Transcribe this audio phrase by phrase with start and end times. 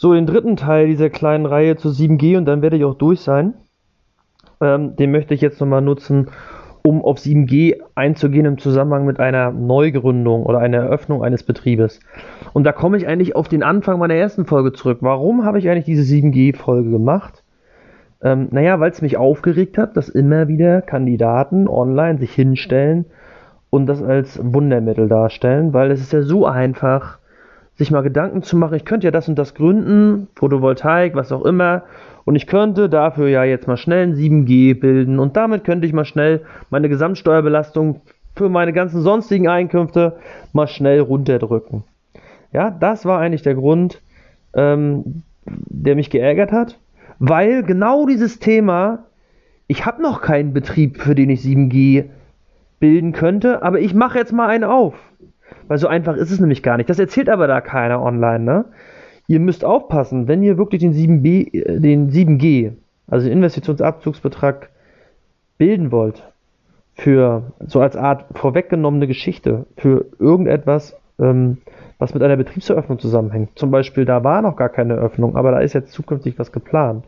[0.00, 3.18] So, den dritten Teil dieser kleinen Reihe zu 7G und dann werde ich auch durch
[3.18, 3.54] sein.
[4.60, 6.28] Ähm, den möchte ich jetzt nochmal nutzen,
[6.84, 11.98] um auf 7G einzugehen im Zusammenhang mit einer Neugründung oder einer Eröffnung eines Betriebes.
[12.52, 14.98] Und da komme ich eigentlich auf den Anfang meiner ersten Folge zurück.
[15.00, 17.42] Warum habe ich eigentlich diese 7G-Folge gemacht?
[18.22, 23.06] Ähm, naja, weil es mich aufgeregt hat, dass immer wieder Kandidaten online sich hinstellen
[23.68, 27.18] und das als Wundermittel darstellen, weil es ist ja so einfach,
[27.78, 31.44] sich mal Gedanken zu machen, ich könnte ja das und das gründen, Photovoltaik, was auch
[31.44, 31.84] immer,
[32.24, 35.92] und ich könnte dafür ja jetzt mal schnell ein 7G bilden und damit könnte ich
[35.92, 38.00] mal schnell meine Gesamtsteuerbelastung
[38.34, 40.16] für meine ganzen sonstigen Einkünfte
[40.52, 41.84] mal schnell runterdrücken.
[42.52, 44.02] Ja, das war eigentlich der Grund,
[44.54, 46.78] ähm, der mich geärgert hat,
[47.20, 49.04] weil genau dieses Thema,
[49.68, 52.06] ich habe noch keinen Betrieb, für den ich 7G
[52.80, 54.94] bilden könnte, aber ich mache jetzt mal einen auf.
[55.68, 56.88] Weil so einfach ist es nämlich gar nicht.
[56.88, 58.64] Das erzählt aber da keiner online, ne?
[59.26, 62.72] Ihr müsst aufpassen, wenn ihr wirklich den 7B, äh, den 7G,
[63.06, 64.70] also den Investitionsabzugsbetrag
[65.58, 66.22] bilden wollt,
[66.94, 71.58] für so als Art vorweggenommene Geschichte, für irgendetwas, ähm,
[71.98, 73.50] was mit einer Betriebseröffnung zusammenhängt.
[73.56, 77.04] Zum Beispiel, da war noch gar keine Eröffnung, aber da ist jetzt zukünftig was geplant.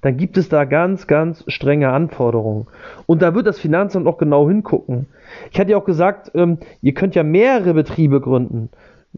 [0.00, 2.66] Dann gibt es da ganz, ganz strenge Anforderungen.
[3.06, 5.06] Und da wird das Finanzamt auch genau hingucken.
[5.50, 8.68] Ich hatte ja auch gesagt, ähm, ihr könnt ja mehrere Betriebe gründen.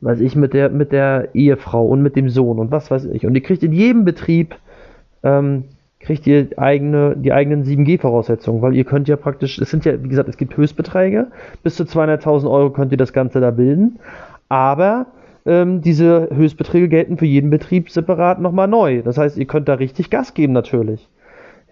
[0.00, 3.26] Weiß ich, mit der, mit der Ehefrau und mit dem Sohn und was weiß ich.
[3.26, 4.54] Und ihr kriegt in jedem Betrieb
[5.22, 5.64] ähm,
[6.00, 10.08] kriegt ihr eigene, die eigenen 7G-Voraussetzungen, weil ihr könnt ja praktisch, es sind ja, wie
[10.08, 11.28] gesagt, es gibt Höchstbeträge,
[11.62, 13.98] bis zu 200.000 Euro könnt ihr das Ganze da bilden,
[14.48, 15.06] aber
[15.48, 19.02] ähm, diese Höchstbeträge gelten für jeden Betrieb separat nochmal neu.
[19.02, 21.08] Das heißt, ihr könnt da richtig Gas geben natürlich.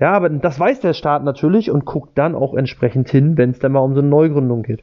[0.00, 3.58] Ja, aber das weiß der Staat natürlich und guckt dann auch entsprechend hin, wenn es
[3.58, 4.82] dann mal um so eine Neugründung geht.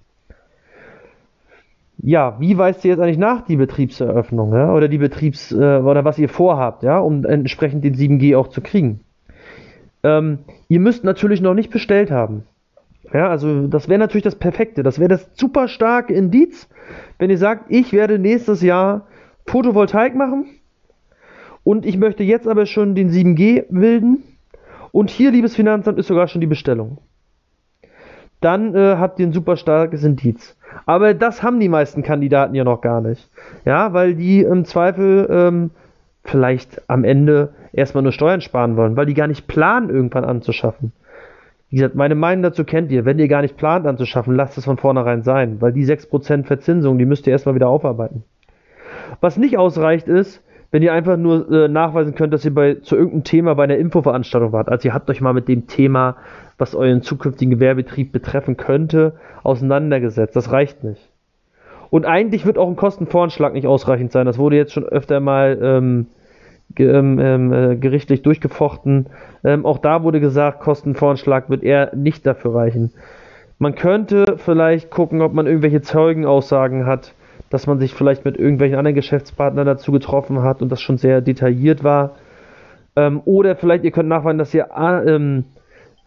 [1.97, 4.73] Ja, wie weist ihr jetzt eigentlich nach die Betriebseröffnung, ja?
[4.73, 8.61] oder die Betriebs- äh, oder was ihr vorhabt, ja, um entsprechend den 7G auch zu
[8.61, 9.02] kriegen?
[10.03, 12.44] Ähm, ihr müsst natürlich noch nicht bestellt haben.
[13.12, 14.84] Ja, also das wäre natürlich das Perfekte.
[14.84, 16.69] Das wäre das super starke Indiz,
[17.19, 19.08] wenn ihr sagt, ich werde nächstes Jahr
[19.46, 20.46] Photovoltaik machen
[21.64, 24.24] und ich möchte jetzt aber schon den 7G bilden
[24.91, 27.00] und hier, liebes Finanzamt, ist sogar schon die Bestellung.
[28.41, 30.58] Dann äh, habt ihr ein super starkes Indiz.
[30.85, 33.30] Aber das haben die meisten Kandidaten ja noch gar nicht.
[33.66, 35.72] Ja, weil die im Zweifel ähm,
[36.24, 40.91] vielleicht am Ende erstmal nur Steuern sparen wollen, weil die gar nicht planen, irgendwann anzuschaffen.
[41.73, 43.03] Wie gesagt, meine Meinung dazu kennt ihr.
[43.03, 47.00] Wenn ihr gar nicht plant anzuschaffen, lasst es von vornherein sein, weil die 6% Verzinsung,
[47.00, 48.23] die müsst ihr erstmal wieder aufarbeiten.
[49.22, 52.95] Was nicht ausreicht ist, wenn ihr einfach nur äh, nachweisen könnt, dass ihr bei, zu
[52.95, 54.69] irgendeinem Thema bei einer Infoveranstaltung wart.
[54.69, 56.17] Also ihr habt euch mal mit dem Thema,
[56.59, 60.35] was euren zukünftigen Gewerbetrieb betreffen könnte, auseinandergesetzt.
[60.35, 61.09] Das reicht nicht.
[61.90, 64.28] Und eigentlich wird auch ein Kostenvoranschlag nicht ausreichend sein.
[64.28, 66.05] Das wurde jetzt schon öfter mal ähm,
[66.79, 69.07] ähm, ähm, äh, gerichtlich durchgefochten.
[69.44, 72.91] Ähm, auch da wurde gesagt, Kostenvoranschlag wird eher nicht dafür reichen.
[73.59, 77.13] Man könnte vielleicht gucken, ob man irgendwelche Zeugenaussagen hat,
[77.50, 81.22] dass man sich vielleicht mit irgendwelchen anderen Geschäftspartnern dazu getroffen hat und das schon sehr
[81.22, 82.16] detailliert war.
[82.95, 85.45] Ähm, oder vielleicht ihr könnt nachweisen, dass ihr ah, ähm,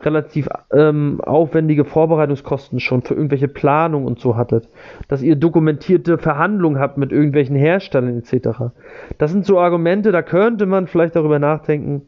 [0.00, 4.68] relativ ähm, aufwendige Vorbereitungskosten schon für irgendwelche Planungen und so hattet,
[5.08, 8.72] dass ihr dokumentierte Verhandlungen habt mit irgendwelchen Herstellern etc.
[9.18, 12.02] Das sind so Argumente, da könnte man vielleicht darüber nachdenken,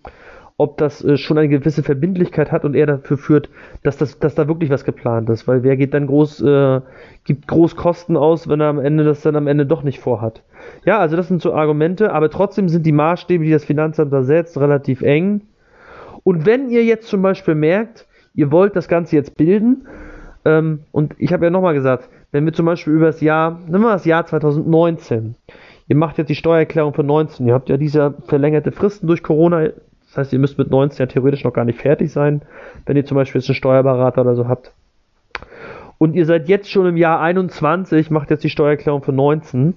[0.59, 3.49] ob das äh, schon eine gewisse Verbindlichkeit hat und er dafür führt,
[3.84, 6.81] dass, das, dass da wirklich was geplant ist, weil wer geht dann groß, äh,
[7.25, 10.43] gibt groß Kosten aus, wenn er am Ende das dann am Ende doch nicht vorhat.
[10.84, 14.25] Ja, also das sind so Argumente, aber trotzdem sind die Maßstäbe, die das Finanzamt da
[14.25, 15.43] setzt, relativ eng
[16.28, 19.86] und wenn ihr jetzt zum Beispiel merkt, ihr wollt das Ganze jetzt bilden,
[20.44, 23.84] ähm, und ich habe ja nochmal gesagt, wenn wir zum Beispiel über das Jahr, nehmen
[23.84, 25.36] wir das Jahr 2019,
[25.88, 29.68] ihr macht jetzt die Steuererklärung für 19, ihr habt ja diese verlängerte Fristen durch Corona,
[30.08, 32.42] das heißt, ihr müsst mit 19 ja theoretisch noch gar nicht fertig sein,
[32.84, 34.74] wenn ihr zum Beispiel jetzt einen Steuerberater oder so habt.
[35.96, 39.76] Und ihr seid jetzt schon im Jahr 21, macht jetzt die Steuererklärung für 19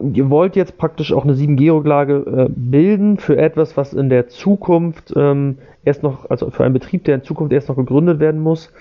[0.00, 5.12] ihr wollt jetzt praktisch auch eine 7G-Rücklage äh, bilden für etwas, was in der Zukunft
[5.16, 8.72] ähm, erst noch, also für einen Betrieb, der in Zukunft erst noch gegründet werden muss.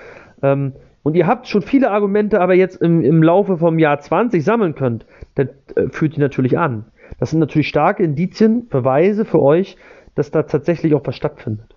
[0.42, 0.74] Ähm,
[1.04, 4.76] und ihr habt schon viele Argumente, aber jetzt im, im Laufe vom Jahr 20 sammeln
[4.76, 5.06] könnt,
[5.36, 6.86] dann äh, führt die natürlich an.
[7.20, 9.78] Das sind natürlich starke Indizien, Beweise für euch,
[10.16, 11.76] dass da tatsächlich auch was stattfindet.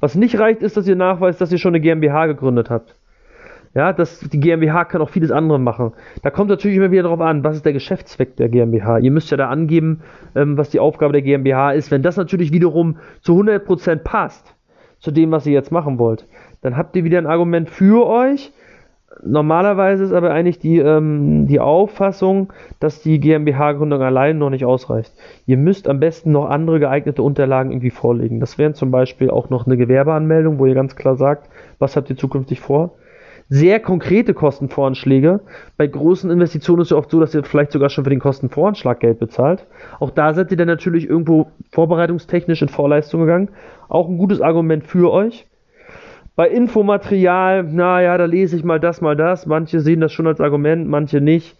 [0.00, 2.96] Was nicht reicht, ist, dass ihr nachweist, dass ihr schon eine GmbH gegründet habt.
[3.74, 5.92] Ja, das, die GmbH kann auch vieles andere machen.
[6.22, 8.98] Da kommt natürlich immer wieder darauf an, was ist der Geschäftszweck der GmbH.
[8.98, 10.02] Ihr müsst ja da angeben,
[10.36, 11.90] ähm, was die Aufgabe der GmbH ist.
[11.90, 14.54] Wenn das natürlich wiederum zu 100% passt
[15.00, 16.26] zu dem, was ihr jetzt machen wollt,
[16.62, 18.52] dann habt ihr wieder ein Argument für euch.
[19.24, 25.12] normalerweise ist aber eigentlich die, ähm, die Auffassung, dass die GmbH-Gründung allein noch nicht ausreicht.
[25.46, 28.40] Ihr müsst am besten noch andere geeignete Unterlagen irgendwie vorlegen.
[28.40, 31.48] Das wären zum Beispiel auch noch eine Gewerbeanmeldung, wo ihr ganz klar sagt,
[31.78, 32.94] was habt ihr zukünftig vor.
[33.48, 35.40] Sehr konkrete Kostenvoranschläge.
[35.76, 38.20] Bei großen Investitionen ist es ja oft so, dass ihr vielleicht sogar schon für den
[38.20, 39.66] Kostenvoranschlag Geld bezahlt.
[40.00, 43.50] Auch da seid ihr dann natürlich irgendwo vorbereitungstechnisch in Vorleistung gegangen.
[43.88, 45.46] Auch ein gutes Argument für euch.
[46.36, 49.46] Bei Infomaterial, naja, da lese ich mal das, mal das.
[49.46, 51.56] Manche sehen das schon als Argument, manche nicht.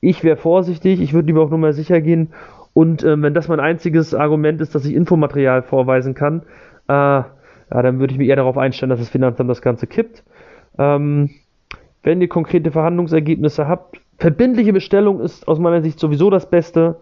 [0.00, 2.32] Ich wäre vorsichtig, ich würde lieber auch nur mal sicher gehen.
[2.74, 6.42] Und äh, wenn das mein einziges Argument ist, dass ich Infomaterial vorweisen kann,
[6.88, 10.24] äh, ja, dann würde ich mich eher darauf einstellen, dass das Finanzamt das Ganze kippt.
[10.78, 11.30] Ähm,
[12.02, 16.96] wenn ihr konkrete Verhandlungsergebnisse habt, verbindliche Bestellung ist aus meiner Sicht sowieso das Beste.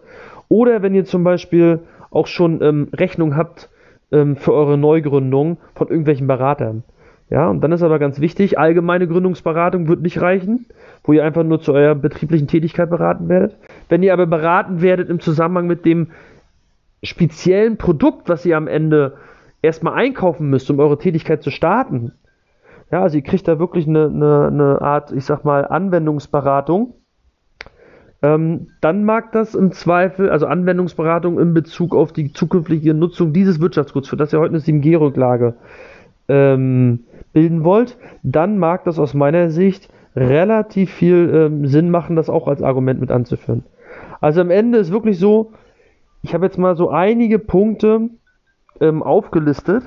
[0.49, 1.79] Oder wenn ihr zum Beispiel
[2.09, 3.69] auch schon ähm, Rechnung habt
[4.11, 6.83] ähm, für eure Neugründung von irgendwelchen Beratern.
[7.29, 10.65] Ja, und dann ist aber ganz wichtig, allgemeine Gründungsberatung wird nicht reichen,
[11.03, 13.57] wo ihr einfach nur zu eurer betrieblichen Tätigkeit beraten werdet.
[13.89, 16.07] Wenn ihr aber beraten werdet im Zusammenhang mit dem
[17.03, 19.17] speziellen Produkt, was ihr am Ende
[19.61, 22.13] erstmal einkaufen müsst, um eure Tätigkeit zu starten,
[22.91, 26.93] ja, also ihr kriegt da wirklich eine, eine, eine Art, ich sag mal, Anwendungsberatung,
[28.21, 33.59] ähm, dann mag das im Zweifel, also Anwendungsberatung in Bezug auf die zukünftige Nutzung dieses
[33.59, 35.55] Wirtschaftsguts, für das ihr heute eine 7G-Rücklage
[36.27, 37.03] ähm,
[37.33, 42.47] bilden wollt, dann mag das aus meiner Sicht relativ viel ähm, Sinn machen, das auch
[42.47, 43.63] als Argument mit anzuführen.
[44.19, 45.51] Also am Ende ist wirklich so,
[46.23, 48.09] ich habe jetzt mal so einige Punkte
[48.81, 49.83] ähm, aufgelistet,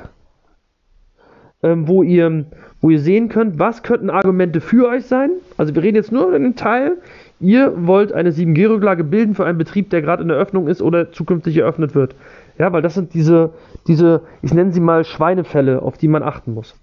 [1.63, 2.47] ähm, wo, ihr,
[2.81, 5.31] wo ihr sehen könnt, was könnten Argumente für euch sein.
[5.57, 6.97] Also wir reden jetzt nur über den Teil,
[7.41, 11.13] ihr wollt eine 7G-Rücklage bilden für einen Betrieb, der gerade in der Öffnung ist oder
[11.13, 12.15] zukünftig eröffnet wird.
[12.59, 13.51] Ja, weil das sind diese,
[13.87, 16.75] diese, ich nenne sie mal Schweinefälle, auf die man achten muss.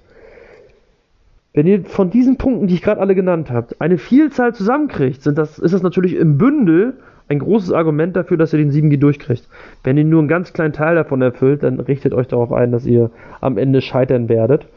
[1.53, 5.37] Wenn ihr von diesen Punkten, die ich gerade alle genannt habe, eine Vielzahl zusammenkriegt, sind
[5.37, 6.93] das, ist das natürlich im Bündel
[7.29, 9.47] ein großes Argument dafür, dass ihr den 7G durchkriegt.
[9.83, 12.85] Wenn ihr nur einen ganz kleinen Teil davon erfüllt, dann richtet euch darauf ein, dass
[12.85, 13.09] ihr
[13.41, 14.67] am Ende scheitern werdet.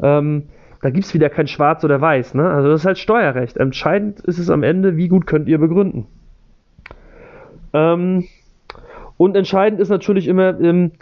[0.00, 0.44] Ähm,
[0.82, 2.34] da gibt es wieder kein Schwarz oder Weiß.
[2.34, 2.48] Ne?
[2.48, 3.56] Also das ist halt Steuerrecht.
[3.56, 6.06] Entscheidend ist es am Ende, wie gut könnt ihr begründen.
[7.72, 8.24] Ähm,
[9.16, 10.92] und entscheidend ist natürlich immer, ähm,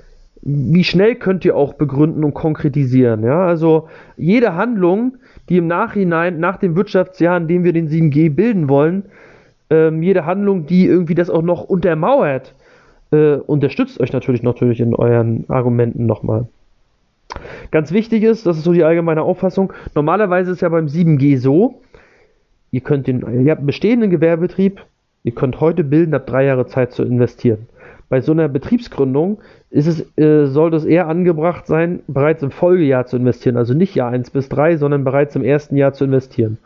[0.42, 3.22] wie schnell könnt ihr auch begründen und konkretisieren.
[3.22, 3.46] Ja?
[3.46, 5.16] Also jede Handlung,
[5.48, 9.04] die im Nachhinein, nach dem Wirtschaftsjahr, in dem wir den 7G bilden wollen,
[9.68, 12.54] ähm, jede Handlung, die irgendwie das auch noch untermauert,
[13.10, 16.46] äh, unterstützt euch natürlich natürlich in euren Argumenten nochmal.
[17.70, 21.80] Ganz wichtig ist, das ist so die allgemeine Auffassung, normalerweise ist ja beim 7G so,
[22.70, 24.80] ihr könnt den, ihr habt einen bestehenden Gewerbebetrieb,
[25.24, 27.68] ihr könnt heute bilden, habt drei Jahre Zeit zu investieren
[28.08, 29.38] bei so einer Betriebsgründung
[29.70, 33.56] ist es, äh, sollte es eher angebracht sein, bereits im Folgejahr zu investieren.
[33.56, 36.58] Also nicht Jahr 1 bis 3, sondern bereits im ersten Jahr zu investieren.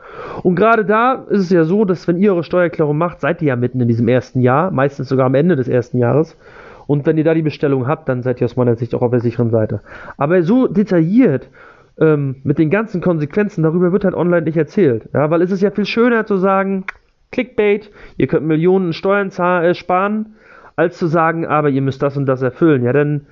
[0.43, 3.49] Und gerade da ist es ja so, dass wenn ihr eure Steuererklärung macht, seid ihr
[3.49, 6.37] ja mitten in diesem ersten Jahr, meistens sogar am Ende des ersten Jahres.
[6.91, 9.13] Und wenn ihr da die Bestellung habt, dann seid ihr aus meiner Sicht auch auf
[9.13, 9.81] der sicheren Seite.
[10.17, 11.49] Aber so detailliert
[12.01, 15.09] ähm, mit den ganzen Konsequenzen, darüber wird halt online nicht erzählt.
[15.15, 16.83] Ja, weil es ist ja viel schöner zu sagen,
[17.31, 20.35] Clickbait, ihr könnt Millionen Steuern äh, sparen,
[20.75, 22.83] als zu sagen, aber ihr müsst das und das erfüllen.
[22.83, 23.27] Ja, dann,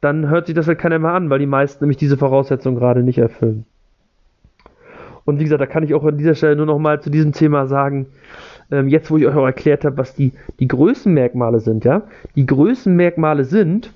[0.00, 3.02] dann hört sich das halt keiner mehr an, weil die meisten nämlich diese Voraussetzungen gerade
[3.02, 3.64] nicht erfüllen.
[5.24, 7.32] Und wie gesagt, da kann ich auch an dieser Stelle nur noch mal zu diesem
[7.32, 8.06] Thema sagen,
[8.70, 12.02] ähm, jetzt wo ich euch auch erklärt habe, was die, die Größenmerkmale sind, ja,
[12.36, 13.92] die Größenmerkmale sind,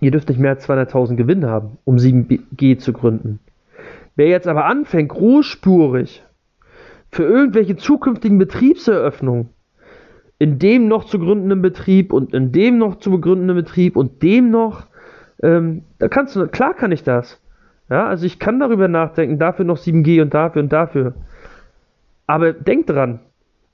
[0.00, 3.40] ihr dürft nicht mehr als 200.000 Gewinn haben, um 7G zu gründen.
[4.16, 6.24] Wer jetzt aber anfängt, großspurig
[7.10, 9.50] für irgendwelche zukünftigen Betriebseröffnungen
[10.38, 14.50] in dem noch zu gründenden Betrieb und in dem noch zu begründenden Betrieb und dem
[14.50, 14.86] noch,
[15.42, 17.40] ähm, da kannst du, klar kann ich das.
[17.90, 21.14] Ja, also ich kann darüber nachdenken, dafür noch 7G und dafür und dafür.
[22.26, 23.20] Aber denkt dran,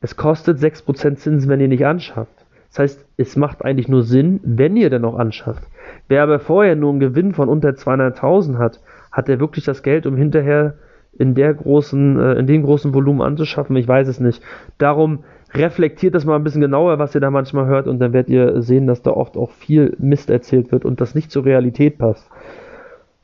[0.04, 2.44] es kostet 6% Zinsen, wenn ihr nicht anschafft.
[2.68, 5.62] Das heißt, es macht eigentlich nur Sinn, wenn ihr dann noch anschafft.
[6.08, 8.80] Wer aber vorher nur einen Gewinn von unter 200.000 hat,
[9.11, 10.75] hat er wirklich das Geld, um hinterher
[11.18, 13.76] in der großen, äh, in dem großen Volumen anzuschaffen?
[13.76, 14.42] Ich weiß es nicht.
[14.76, 18.28] Darum reflektiert das mal ein bisschen genauer, was ihr da manchmal hört, und dann werdet
[18.28, 21.96] ihr sehen, dass da oft auch viel Mist erzählt wird und das nicht zur Realität
[21.96, 22.28] passt.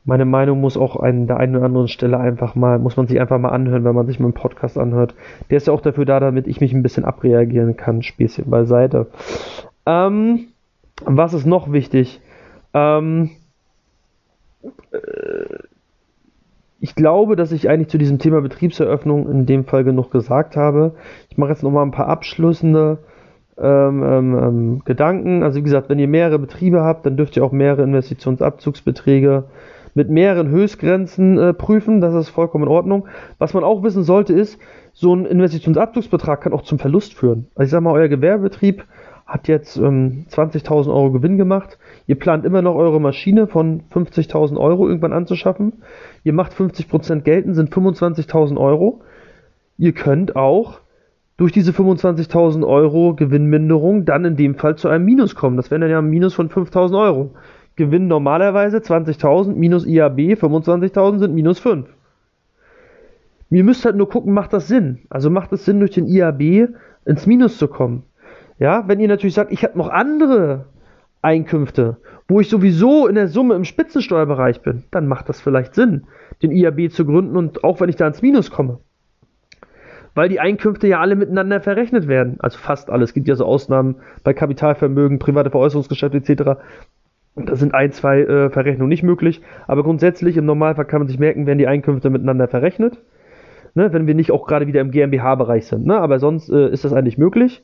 [0.05, 3.21] Meine Meinung muss auch an der einen oder anderen Stelle einfach mal, muss man sich
[3.21, 5.15] einfach mal anhören, wenn man sich mit einem Podcast anhört.
[5.51, 8.03] Der ist ja auch dafür da, damit ich mich ein bisschen abreagieren kann.
[8.03, 9.09] Späßchen beiseite.
[9.85, 10.47] Ähm,
[11.05, 12.21] was ist noch wichtig?
[12.73, 13.31] Ähm,
[14.93, 14.99] äh,
[16.81, 20.95] ich glaube, dass ich eigentlich zu diesem Thema Betriebseröffnung in dem Fall genug gesagt habe.
[21.29, 22.99] Ich mache jetzt nochmal ein paar abschließende
[23.59, 25.43] ähm, ähm, ähm, Gedanken.
[25.43, 29.45] Also wie gesagt, wenn ihr mehrere Betriebe habt, dann dürft ihr auch mehrere Investitionsabzugsbeträge
[29.95, 33.09] mit mehreren Höchstgrenzen äh, prüfen, das ist vollkommen in Ordnung.
[33.39, 34.59] Was man auch wissen sollte ist,
[34.93, 37.47] so ein Investitionsabzugsbetrag kann auch zum Verlust führen.
[37.55, 38.85] Also ich sage mal, euer Gewerbebetrieb
[39.27, 41.79] hat jetzt ähm, 20.000 Euro Gewinn gemacht.
[42.07, 45.85] Ihr plant immer noch eure Maschine von 50.000 Euro irgendwann anzuschaffen.
[46.25, 49.03] Ihr macht 50% geltend, sind 25.000 Euro.
[49.79, 50.81] Ihr könnt auch
[51.37, 55.57] durch diese 25.000 Euro Gewinnminderung dann in dem Fall zu einem Minus kommen.
[55.57, 57.31] Das wäre dann ja ein Minus von 5.000 Euro.
[57.77, 61.87] Gewinn normalerweise 20.000 minus IAB 25.000 sind minus 5.
[63.51, 65.01] Ihr müsst halt nur gucken, macht das Sinn?
[65.11, 66.69] Also macht es Sinn, durch den IAB
[67.05, 68.05] ins Minus zu kommen?
[68.59, 70.67] Ja, wenn ihr natürlich sagt, ich habe noch andere
[71.23, 71.97] Einkünfte,
[72.29, 76.07] wo ich sowieso in der Summe im Spitzensteuerbereich bin, dann macht das vielleicht Sinn,
[76.43, 78.79] den IAB zu gründen und auch wenn ich da ins Minus komme.
[80.15, 82.37] Weil die Einkünfte ja alle miteinander verrechnet werden.
[82.41, 83.11] Also fast alles.
[83.11, 86.61] Es gibt ja so Ausnahmen bei Kapitalvermögen, private Veräußerungsgeschäfte etc.
[87.37, 89.41] Da sind ein, zwei äh, Verrechnungen nicht möglich.
[89.67, 92.99] Aber grundsätzlich im Normalfall kann man sich merken, werden die Einkünfte miteinander verrechnet.
[93.75, 95.87] Ne, wenn wir nicht auch gerade wieder im GmbH-Bereich sind.
[95.87, 95.97] Ne?
[95.97, 97.63] Aber sonst äh, ist das eigentlich möglich.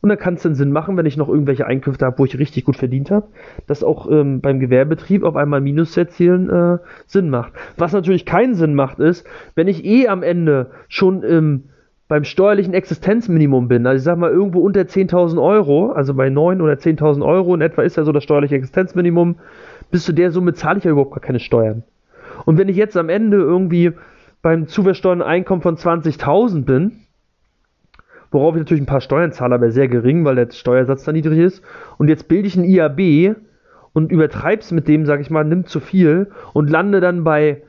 [0.00, 2.38] Und dann kann es dann Sinn machen, wenn ich noch irgendwelche Einkünfte habe, wo ich
[2.38, 3.26] richtig gut verdient habe,
[3.66, 7.52] dass auch ähm, beim Gewerbetrieb auf einmal Minus zu erzielen äh, Sinn macht.
[7.76, 11.64] Was natürlich keinen Sinn macht, ist, wenn ich eh am Ende schon ähm,
[12.08, 16.62] beim steuerlichen Existenzminimum bin, also ich sag mal irgendwo unter 10.000 Euro, also bei 9
[16.62, 19.36] oder 10.000 Euro in etwa ist ja so das steuerliche Existenzminimum,
[19.90, 21.82] bis zu der Summe zahle ich ja überhaupt gar keine Steuern.
[22.46, 23.92] Und wenn ich jetzt am Ende irgendwie
[24.40, 26.92] beim zu versteuernden Einkommen von 20.000 bin,
[28.30, 31.38] worauf ich natürlich ein paar Steuern zahle, aber sehr gering, weil der Steuersatz da niedrig
[31.38, 31.62] ist.
[31.98, 33.36] Und jetzt bilde ich ein IAB
[33.92, 37.62] und übertreibe es mit dem, sag ich mal, nimm zu viel und lande dann bei,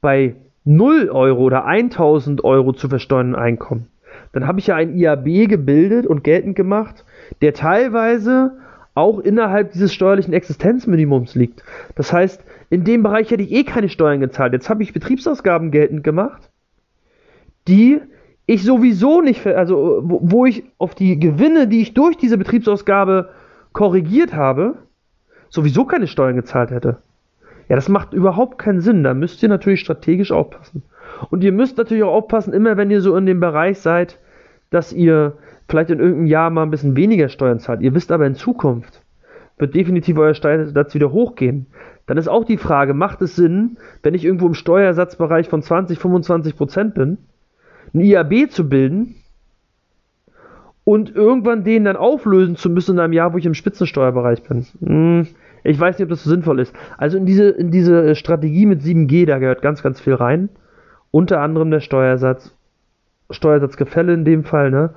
[0.00, 3.86] bei 0 Euro oder 1000 Euro zu versteuernden Einkommen.
[4.32, 7.04] Dann habe ich ja ein IAB gebildet und geltend gemacht,
[7.40, 8.58] der teilweise
[8.94, 11.62] auch innerhalb dieses steuerlichen Existenzminimums liegt.
[11.94, 14.52] Das heißt, in dem Bereich hätte ich eh keine Steuern gezahlt.
[14.52, 16.50] Jetzt habe ich Betriebsausgaben geltend gemacht,
[17.68, 18.00] die
[18.46, 23.30] ich sowieso nicht, also wo, wo ich auf die Gewinne, die ich durch diese Betriebsausgabe
[23.72, 24.76] korrigiert habe,
[25.48, 26.98] sowieso keine Steuern gezahlt hätte.
[27.68, 29.02] Ja, das macht überhaupt keinen Sinn.
[29.02, 30.82] Da müsst ihr natürlich strategisch aufpassen.
[31.30, 34.18] Und ihr müsst natürlich auch aufpassen, immer wenn ihr so in dem Bereich seid,
[34.70, 35.34] dass ihr
[35.68, 37.80] vielleicht in irgendeinem Jahr mal ein bisschen weniger Steuern zahlt.
[37.80, 39.02] Ihr wisst aber in Zukunft
[39.58, 41.66] wird definitiv euer Steuersatz wieder hochgehen.
[42.06, 45.98] Dann ist auch die Frage, macht es Sinn, wenn ich irgendwo im Steuersatzbereich von 20,
[45.98, 47.18] 25 Prozent bin,
[47.94, 49.16] ein IAB zu bilden
[50.84, 54.66] und irgendwann den dann auflösen zu müssen in einem Jahr, wo ich im Spitzensteuerbereich bin.
[54.84, 55.26] Hm,
[55.68, 56.74] ich weiß nicht, ob das so sinnvoll ist.
[56.98, 60.48] Also in diese, in diese Strategie mit 7G, da gehört ganz, ganz viel rein.
[61.10, 62.54] Unter anderem der Steuersatz,
[63.30, 64.90] Steuersatzgefälle in dem Fall, ne?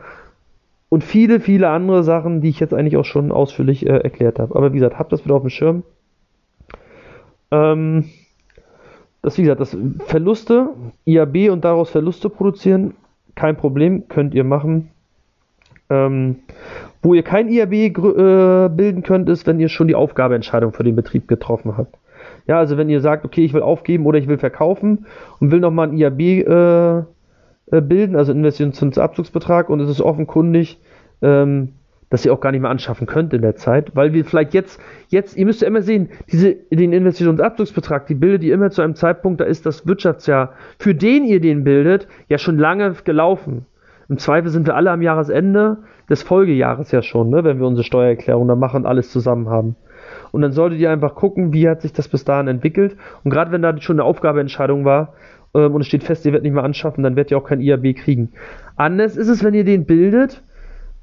[0.89, 4.55] Und viele, viele andere Sachen, die ich jetzt eigentlich auch schon ausführlich äh, erklärt habe.
[4.55, 5.83] Aber wie gesagt, habt das wieder auf dem Schirm.
[7.51, 8.05] Ähm,
[9.21, 10.69] das, wie gesagt, das Verluste,
[11.05, 12.95] IAB und daraus Verluste produzieren,
[13.35, 14.91] kein Problem, könnt ihr machen.
[15.89, 16.37] Ähm,
[17.01, 20.95] wo ihr kein IAB äh, bilden könnt, ist, wenn ihr schon die Aufgabeentscheidung für den
[20.95, 21.95] Betrieb getroffen habt.
[22.47, 25.05] Ja, also wenn ihr sagt, okay, ich will aufgeben oder ich will verkaufen
[25.39, 27.03] und will nochmal ein IAB äh,
[27.71, 30.79] äh, bilden, also Investitionsabzugsbetrag und es ist offenkundig,
[31.21, 31.73] ähm,
[32.09, 34.81] dass ihr auch gar nicht mehr anschaffen könnt in der Zeit, weil wir vielleicht jetzt,
[35.09, 38.95] jetzt, ihr müsst ja immer sehen, diese, den Investitionsabzugsbetrag, die bildet ihr immer zu einem
[38.95, 43.65] Zeitpunkt, da ist das Wirtschaftsjahr, für den ihr den bildet, ja schon lange gelaufen.
[44.09, 45.77] Im Zweifel sind wir alle am Jahresende
[46.09, 49.75] des Folgejahres ja schon, ne, wenn wir unsere Steuererklärung dann machen und alles zusammen haben.
[50.31, 52.97] Und dann solltet ihr einfach gucken, wie hat sich das bis dahin entwickelt.
[53.23, 55.13] Und gerade wenn da schon eine Aufgabeentscheidung war
[55.53, 57.61] ähm, und es steht fest, ihr werdet nicht mehr anschaffen, dann werdet ihr auch kein
[57.61, 58.31] IAB kriegen.
[58.75, 60.41] Anders ist es, wenn ihr den bildet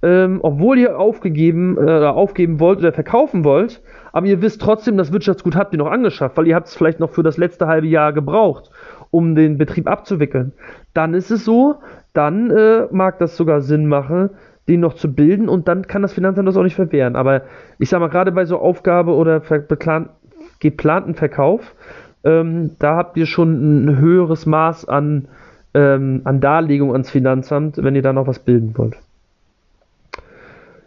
[0.03, 3.83] ähm, obwohl ihr aufgegeben äh, aufgeben wollt oder verkaufen wollt,
[4.13, 7.01] aber ihr wisst trotzdem, das Wirtschaftsgut habt ihr noch angeschafft, weil ihr habt es vielleicht
[7.01, 8.71] noch für das letzte halbe Jahr gebraucht,
[9.11, 10.53] um den Betrieb abzuwickeln.
[10.95, 11.77] Dann ist es so,
[12.13, 14.31] dann äh, mag das sogar Sinn machen,
[14.69, 17.17] den noch zu bilden und dann kann das Finanzamt das auch nicht verwehren.
[17.17, 17.43] Aber
[17.79, 19.43] ich sag mal, gerade bei so Aufgabe oder
[20.61, 21.75] geplanten Verkauf,
[22.25, 25.29] ähm, da habt ihr schon ein höheres Maß an,
[25.75, 28.97] ähm, an Darlegung ans Finanzamt, wenn ihr da noch was bilden wollt.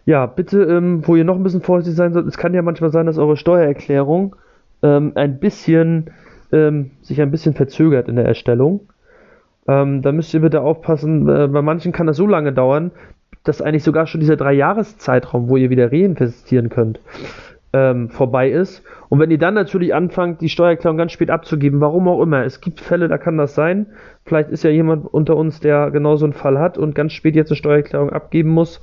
[0.06, 2.90] Ja, bitte, ähm, wo ihr noch ein bisschen vorsichtig sein sollt, es kann ja manchmal
[2.90, 4.36] sein, dass eure Steuererklärung
[4.82, 6.10] ähm, ein bisschen
[6.52, 8.82] ähm, sich ein bisschen verzögert in der Erstellung.
[9.68, 12.92] Ähm, da müsst ihr bitte aufpassen, äh, bei manchen kann das so lange dauern,
[13.44, 17.00] dass eigentlich sogar schon dieser Drei-Jahres-Zeitraum, wo ihr wieder reinvestieren könnt,
[17.72, 18.84] ähm, vorbei ist.
[19.10, 22.62] Und wenn ihr dann natürlich anfangt, die Steuererklärung ganz spät abzugeben, warum auch immer, es
[22.62, 23.88] gibt Fälle, da kann das sein.
[24.26, 27.36] Vielleicht ist ja jemand unter uns, der genau so einen Fall hat und ganz spät
[27.36, 28.82] jetzt eine Steuererklärung abgeben muss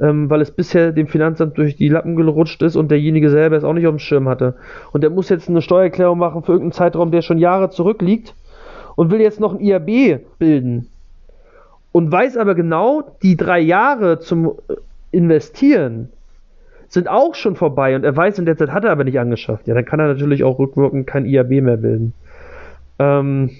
[0.00, 3.64] ähm, weil es bisher dem Finanzamt durch die Lappen gerutscht ist und derjenige selber es
[3.64, 4.54] auch nicht auf dem Schirm hatte.
[4.92, 8.34] Und der muss jetzt eine Steuererklärung machen für irgendeinen Zeitraum, der schon Jahre zurückliegt
[8.96, 10.88] und will jetzt noch ein IAB bilden.
[11.92, 14.74] Und weiß aber genau, die drei Jahre zum äh,
[15.12, 16.08] Investieren
[16.88, 19.66] sind auch schon vorbei und er weiß, in der Zeit hat er aber nicht angeschafft.
[19.66, 22.14] Ja, dann kann er natürlich auch rückwirkend kein IAB mehr bilden.
[22.98, 23.50] Ähm,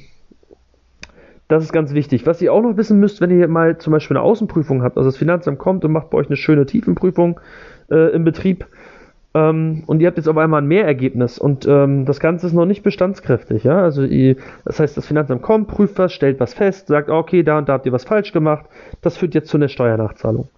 [1.49, 2.27] das ist ganz wichtig.
[2.27, 5.09] Was ihr auch noch wissen müsst, wenn ihr mal zum Beispiel eine Außenprüfung habt, also
[5.09, 7.41] das Finanzamt kommt und macht bei euch eine schöne Tiefenprüfung
[7.91, 8.67] äh, im Betrieb
[9.35, 12.65] ähm, und ihr habt jetzt auf einmal ein Mehrergebnis und ähm, das Ganze ist noch
[12.65, 13.65] nicht bestandskräftig.
[13.65, 13.83] Ja?
[13.83, 17.59] Also ihr, das heißt, das Finanzamt kommt, prüft was, stellt was fest, sagt, okay, da
[17.59, 18.67] und da habt ihr was falsch gemacht,
[19.03, 20.49] das führt jetzt zu einer Steuernachzahlung.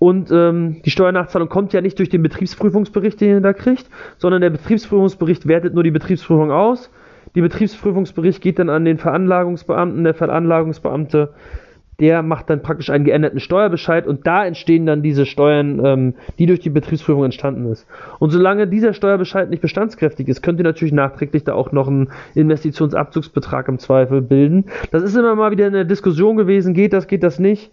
[0.00, 4.42] Und ähm, die Steuernachzahlung kommt ja nicht durch den Betriebsprüfungsbericht, den ihr da kriegt, sondern
[4.42, 6.90] der Betriebsprüfungsbericht wertet nur die Betriebsprüfung aus
[7.34, 10.04] die Betriebsprüfungsbericht geht dann an den Veranlagungsbeamten.
[10.04, 11.30] Der Veranlagungsbeamte,
[12.00, 16.46] der macht dann praktisch einen geänderten Steuerbescheid und da entstehen dann diese Steuern, ähm, die
[16.46, 17.86] durch die Betriebsprüfung entstanden ist.
[18.18, 22.10] Und solange dieser Steuerbescheid nicht bestandskräftig ist, könnt ihr natürlich nachträglich da auch noch einen
[22.34, 24.66] Investitionsabzugsbetrag im Zweifel bilden.
[24.90, 27.70] Das ist immer mal wieder eine Diskussion gewesen, geht das, geht das nicht.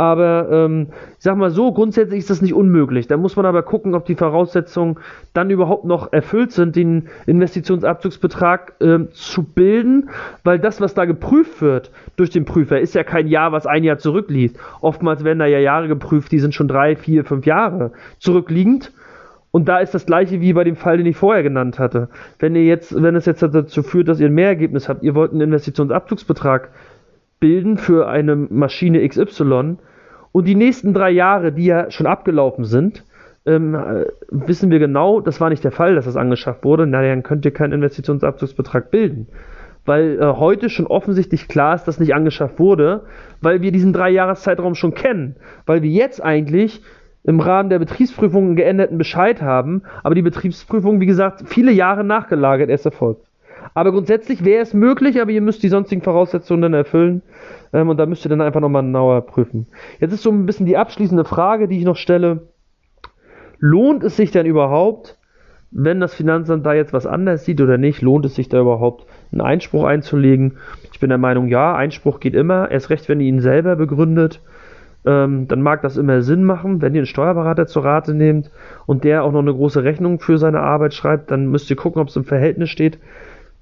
[0.00, 0.86] Aber ähm,
[1.18, 3.06] ich sag mal so, grundsätzlich ist das nicht unmöglich.
[3.06, 4.96] Da muss man aber gucken, ob die Voraussetzungen
[5.34, 10.08] dann überhaupt noch erfüllt sind, den Investitionsabzugsbetrag äh, zu bilden,
[10.42, 13.84] weil das, was da geprüft wird durch den Prüfer, ist ja kein Jahr, was ein
[13.84, 14.58] Jahr zurückliegt.
[14.80, 18.92] Oftmals werden da ja Jahre geprüft, die sind schon drei, vier, fünf Jahre zurückliegend.
[19.50, 22.08] Und da ist das gleiche wie bei dem Fall, den ich vorher genannt hatte.
[22.38, 25.32] Wenn ihr jetzt, wenn es jetzt dazu führt, dass ihr ein Mehrergebnis habt, ihr wollt
[25.32, 26.70] einen Investitionsabzugsbetrag
[27.38, 29.76] bilden für eine Maschine XY,
[30.32, 33.04] und die nächsten drei Jahre, die ja schon abgelaufen sind,
[33.46, 36.86] ähm, äh, wissen wir genau, das war nicht der Fall, dass das angeschafft wurde.
[36.86, 39.28] Na, dann könnt ihr keinen Investitionsabzugsbetrag bilden.
[39.86, 43.04] Weil äh, heute schon offensichtlich klar ist, dass nicht angeschafft wurde,
[43.40, 45.36] weil wir diesen drei Jahreszeitraum schon kennen.
[45.66, 46.82] Weil wir jetzt eigentlich
[47.24, 52.04] im Rahmen der Betriebsprüfung einen geänderten Bescheid haben, aber die Betriebsprüfung, wie gesagt, viele Jahre
[52.04, 53.26] nachgelagert erst erfolgt.
[53.74, 57.22] Aber grundsätzlich wäre es möglich, aber ihr müsst die sonstigen Voraussetzungen dann erfüllen.
[57.72, 59.66] Ähm, und da müsst ihr dann einfach nochmal genauer prüfen.
[60.00, 62.48] Jetzt ist so ein bisschen die abschließende Frage, die ich noch stelle.
[63.58, 65.18] Lohnt es sich denn überhaupt,
[65.70, 69.06] wenn das Finanzamt da jetzt was anders sieht oder nicht, lohnt es sich da überhaupt
[69.30, 70.56] einen Einspruch einzulegen?
[70.92, 74.40] Ich bin der Meinung, ja, Einspruch geht immer, erst recht, wenn ihr ihn selber begründet.
[75.06, 76.82] Ähm, dann mag das immer Sinn machen.
[76.82, 78.50] Wenn ihr einen Steuerberater zur Rate nehmt
[78.86, 82.02] und der auch noch eine große Rechnung für seine Arbeit schreibt, dann müsst ihr gucken,
[82.02, 82.98] ob es im Verhältnis steht.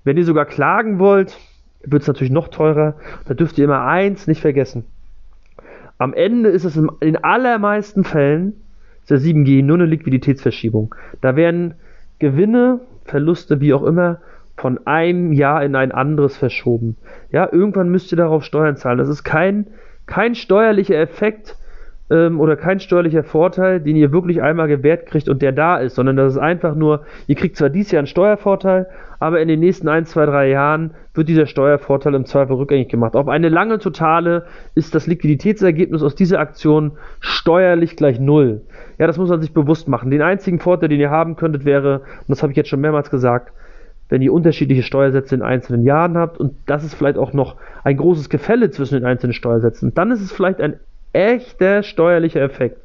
[0.04, 1.38] Wenn ihr sogar klagen wollt,
[1.82, 2.94] wird es natürlich noch teurer.
[3.26, 4.84] Da dürft ihr immer eins nicht vergessen.
[5.98, 8.54] Am Ende ist es in allermeisten Fällen
[9.10, 10.94] der 7G nur eine Liquiditätsverschiebung.
[11.20, 11.74] Da werden
[12.18, 14.20] Gewinne, Verluste, wie auch immer,
[14.56, 16.96] von einem Jahr in ein anderes verschoben.
[17.30, 18.98] Ja, irgendwann müsst ihr darauf Steuern zahlen.
[18.98, 19.68] Das ist kein,
[20.06, 21.56] kein steuerlicher Effekt,
[22.10, 25.94] ähm, oder kein steuerlicher Vorteil, den ihr wirklich einmal gewährt kriegt und der da ist,
[25.94, 28.86] sondern das ist einfach nur, ihr kriegt zwar dieses Jahr einen Steuervorteil,
[29.20, 33.16] aber in den nächsten 1, 2, 3 Jahren wird dieser Steuervorteil im Zweifel rückgängig gemacht.
[33.16, 38.62] Auf eine lange Totale ist das Liquiditätsergebnis aus dieser Aktion steuerlich gleich null.
[38.98, 40.10] Ja, das muss man sich bewusst machen.
[40.10, 43.10] Den einzigen Vorteil, den ihr haben könntet, wäre, und das habe ich jetzt schon mehrmals
[43.10, 43.52] gesagt,
[44.08, 47.96] wenn ihr unterschiedliche Steuersätze in einzelnen Jahren habt und das ist vielleicht auch noch ein
[47.96, 50.80] großes Gefälle zwischen den einzelnen Steuersätzen, dann ist es vielleicht ein
[51.12, 52.80] echter steuerlicher Effekt.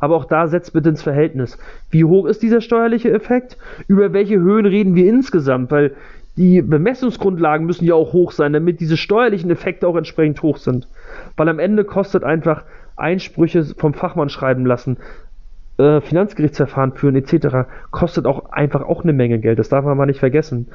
[0.00, 1.58] Aber auch da setzt bitte ins Verhältnis.
[1.90, 3.56] Wie hoch ist dieser steuerliche Effekt?
[3.86, 5.70] Über welche Höhen reden wir insgesamt?
[5.70, 5.94] Weil
[6.36, 10.86] die Bemessungsgrundlagen müssen ja auch hoch sein, damit diese steuerlichen Effekte auch entsprechend hoch sind.
[11.36, 12.62] Weil am Ende kostet einfach
[12.96, 14.98] Einsprüche vom Fachmann schreiben lassen,
[15.78, 17.68] äh, Finanzgerichtsverfahren führen etc.
[17.90, 19.58] kostet auch einfach auch eine Menge Geld.
[19.58, 20.66] Das darf man mal nicht vergessen.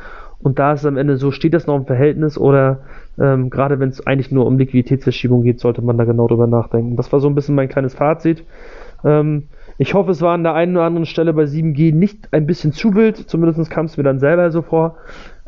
[0.41, 2.79] Und da ist am Ende so, steht das noch im Verhältnis oder
[3.19, 6.95] ähm, gerade wenn es eigentlich nur um Liquiditätsverschiebung geht, sollte man da genau drüber nachdenken.
[6.95, 8.43] Das war so ein bisschen mein kleines Fazit.
[9.03, 12.45] Ähm, ich hoffe, es war an der einen oder anderen Stelle bei 7G nicht ein
[12.45, 14.97] bisschen zu wild, zumindest kam es mir dann selber so vor.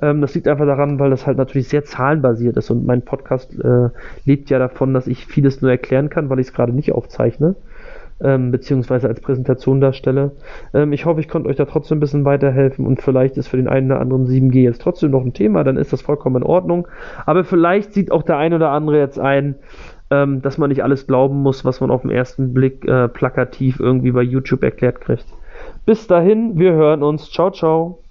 [0.02, 3.58] Ähm, das liegt einfach daran, weil das halt natürlich sehr zahlenbasiert ist und mein Podcast
[3.60, 3.90] äh,
[4.26, 7.56] lebt ja davon, dass ich vieles nur erklären kann, weil ich es gerade nicht aufzeichne
[8.22, 10.32] ähm, beziehungsweise als Präsentation darstelle.
[10.74, 13.58] Ähm, ich hoffe, ich konnte euch da trotzdem ein bisschen weiterhelfen und vielleicht ist für
[13.58, 16.44] den einen oder anderen 7G jetzt trotzdem noch ein Thema, dann ist das vollkommen in
[16.44, 16.88] Ordnung.
[17.26, 19.56] Aber vielleicht sieht auch der ein oder andere jetzt ein,
[20.12, 23.80] ähm, dass man nicht alles glauben muss, was man auf den ersten Blick äh, plakativ
[23.80, 25.26] irgendwie bei YouTube erklärt kriegt.
[25.86, 27.32] Bis dahin, wir hören uns.
[27.32, 28.05] Ciao, ciao.